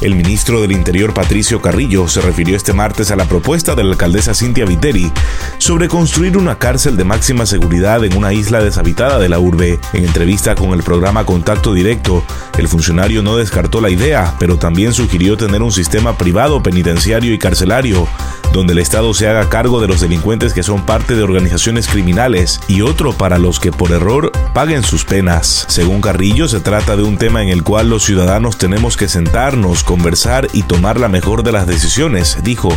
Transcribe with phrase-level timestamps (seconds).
[0.00, 3.90] El ministro del Interior Patricio Carrillo se refirió este martes a la propuesta de la
[3.90, 5.10] alcaldesa Cintia Viteri
[5.58, 9.80] sobre construir una cárcel de máxima seguridad en una isla deshabitada de la urbe.
[9.92, 12.22] En entrevista con el programa Contacto Directo,
[12.58, 17.38] el funcionario no descartó la idea, pero también sugirió tener un sistema privado penitenciario y
[17.38, 18.06] carcelario
[18.52, 22.60] donde el Estado se haga cargo de los delincuentes que son parte de organizaciones criminales
[22.66, 25.66] y otro para los que por error paguen sus penas.
[25.68, 29.84] Según Carrillo, se trata de un tema en el cual los ciudadanos tenemos que sentarnos,
[29.88, 32.68] conversar y tomar la mejor de las decisiones, dijo.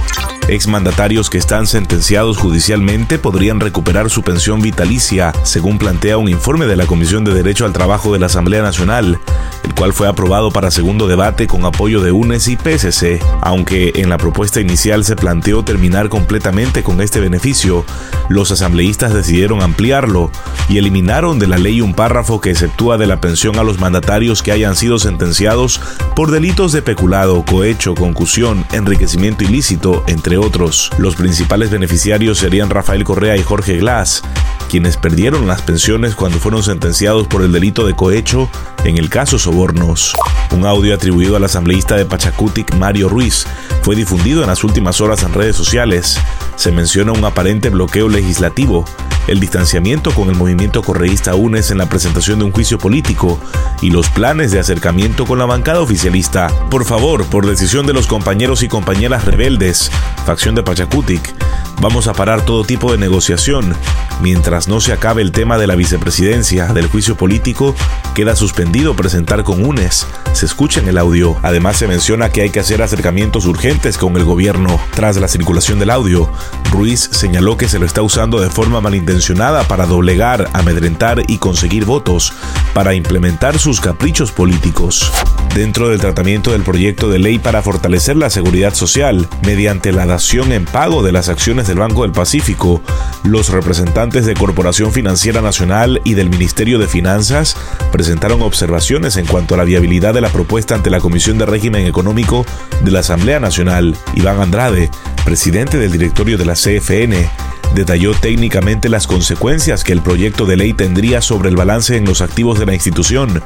[0.48, 6.76] Exmandatarios que están sentenciados judicialmente podrían recuperar su pensión vitalicia, según plantea un informe de
[6.76, 9.20] la Comisión de Derecho al Trabajo de la Asamblea Nacional,
[9.64, 14.10] el cual fue aprobado para segundo debate con apoyo de UNES y PSC, aunque en
[14.10, 17.86] la propuesta inicial se planteó terminar completamente con este beneficio,
[18.30, 20.32] los asambleístas decidieron ampliarlo
[20.70, 24.41] y eliminaron de la ley un párrafo que exceptúa de la pensión a los mandatarios
[24.41, 25.82] que hayan sido sentenciados
[26.16, 27.01] por delitos de peculado,
[27.46, 30.91] cohecho, concusión, enriquecimiento ilícito, entre otros.
[30.98, 34.21] Los principales beneficiarios serían Rafael Correa y Jorge Glass,
[34.70, 38.49] quienes perdieron las pensiones cuando fueron sentenciados por el delito de cohecho
[38.84, 40.13] en el caso Sobornos.
[40.52, 43.46] Un audio atribuido al asambleísta de Pachacutic, Mario Ruiz,
[43.82, 46.20] fue difundido en las últimas horas en redes sociales.
[46.55, 48.85] Se menciona un aparente bloqueo legislativo,
[49.32, 53.40] el distanciamiento con el movimiento correísta UNES en la presentación de un juicio político
[53.82, 56.49] y los planes de acercamiento con la bancada oficialista.
[56.70, 59.90] Por favor, por decisión de los compañeros y compañeras rebeldes,
[60.22, 61.34] facción de Pachacutic,
[61.82, 63.76] vamos a parar todo tipo de negociación.
[64.22, 67.75] Mientras no se acabe el tema de la vicepresidencia del juicio político,
[68.13, 70.06] queda suspendido presentar con UNES.
[70.34, 71.36] Se escucha en el audio.
[71.41, 74.80] Además se menciona que hay que hacer acercamientos urgentes con el gobierno.
[74.94, 76.30] Tras la circulación del audio,
[76.72, 81.85] Ruiz señaló que se lo está usando de forma malintencionada para doblegar, amedrentar y conseguir
[81.85, 82.34] votos,
[82.73, 85.11] para implementar sus caprichos políticos.
[85.55, 90.53] Dentro del tratamiento del proyecto de ley para fortalecer la seguridad social, mediante la dación
[90.53, 92.81] en pago de las acciones del Banco del Pacífico,
[93.23, 97.57] los representantes de Corporación Financiera Nacional y del Ministerio de Finanzas
[97.91, 101.85] presentaron observaciones en cuanto a la viabilidad de la propuesta ante la Comisión de Régimen
[101.85, 102.45] Económico
[102.83, 103.95] de la Asamblea Nacional.
[104.15, 104.89] Iván Andrade,
[105.25, 107.29] presidente del directorio de la CFN,
[107.73, 112.21] detalló técnicamente las consecuencias que el proyecto de ley tendría sobre el balance en los
[112.21, 113.41] activos de la institución.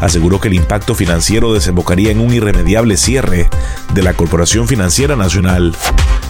[0.00, 3.48] Aseguró que el impacto financiero desembocaría en un irremediable cierre
[3.94, 5.74] de la Corporación Financiera Nacional.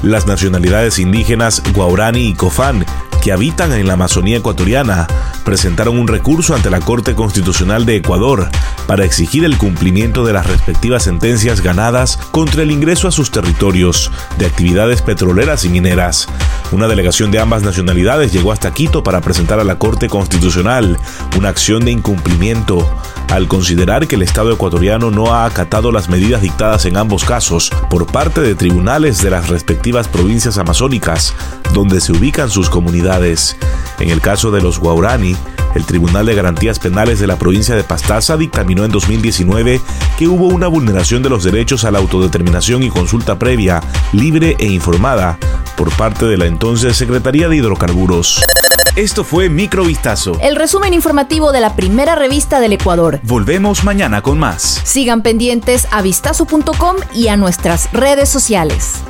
[0.02, 2.84] Las nacionalidades indígenas Guaurani y Cofán
[3.26, 5.08] que habitan en la Amazonía ecuatoriana
[5.44, 8.48] presentaron un recurso ante la Corte Constitucional de Ecuador
[8.86, 14.12] para exigir el cumplimiento de las respectivas sentencias ganadas contra el ingreso a sus territorios
[14.38, 16.28] de actividades petroleras y mineras.
[16.72, 20.98] Una delegación de ambas nacionalidades llegó hasta Quito para presentar a la Corte Constitucional
[21.38, 22.84] una acción de incumplimiento
[23.28, 27.70] al considerar que el Estado ecuatoriano no ha acatado las medidas dictadas en ambos casos
[27.88, 31.34] por parte de tribunales de las respectivas provincias amazónicas
[31.72, 33.56] donde se ubican sus comunidades.
[34.00, 35.36] En el caso de los Guaurani,
[35.76, 39.80] el Tribunal de Garantías Penales de la provincia de Pastaza dictaminó en 2019
[40.18, 43.80] que hubo una vulneración de los derechos a la autodeterminación y consulta previa,
[44.12, 45.38] libre e informada
[45.76, 48.42] por parte de la entonces Secretaría de Hidrocarburos.
[48.96, 50.38] Esto fue Microvistazo.
[50.40, 53.20] El resumen informativo de la primera revista del Ecuador.
[53.22, 54.80] Volvemos mañana con más.
[54.84, 59.02] Sigan pendientes a vistazo.com y a nuestras redes sociales.